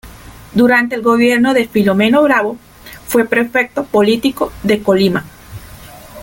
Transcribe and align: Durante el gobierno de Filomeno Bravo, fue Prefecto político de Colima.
Durante 0.55 0.95
el 0.95 1.03
gobierno 1.03 1.53
de 1.53 1.67
Filomeno 1.67 2.23
Bravo, 2.23 2.57
fue 3.05 3.23
Prefecto 3.29 3.83
político 3.83 4.51
de 4.63 4.81
Colima. 4.81 5.25